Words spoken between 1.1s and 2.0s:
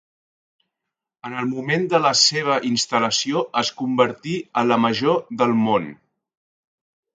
En el moment de